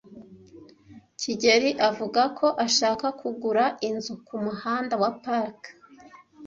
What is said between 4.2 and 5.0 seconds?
ku Muhanda